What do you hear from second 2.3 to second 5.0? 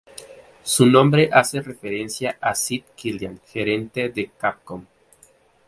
a Seth Killian, gerente de Capcom.